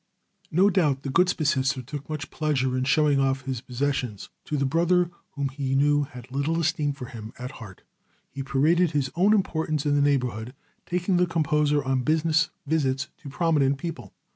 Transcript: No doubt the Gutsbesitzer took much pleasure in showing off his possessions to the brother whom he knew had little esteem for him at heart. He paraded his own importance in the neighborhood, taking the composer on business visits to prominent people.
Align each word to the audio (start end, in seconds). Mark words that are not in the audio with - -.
No 0.49 0.71
doubt 0.71 1.03
the 1.03 1.11
Gutsbesitzer 1.11 1.83
took 1.85 2.09
much 2.09 2.31
pleasure 2.31 2.75
in 2.75 2.85
showing 2.85 3.19
off 3.19 3.41
his 3.43 3.61
possessions 3.61 4.29
to 4.45 4.57
the 4.57 4.65
brother 4.65 5.11
whom 5.33 5.49
he 5.49 5.75
knew 5.75 6.05
had 6.05 6.31
little 6.31 6.59
esteem 6.59 6.91
for 6.91 7.05
him 7.05 7.31
at 7.37 7.51
heart. 7.61 7.83
He 8.31 8.41
paraded 8.41 8.93
his 8.93 9.11
own 9.13 9.31
importance 9.31 9.85
in 9.85 9.93
the 9.93 10.01
neighborhood, 10.01 10.55
taking 10.87 11.17
the 11.17 11.27
composer 11.27 11.83
on 11.83 12.01
business 12.01 12.49
visits 12.65 13.09
to 13.17 13.29
prominent 13.29 13.77
people. 13.77 14.11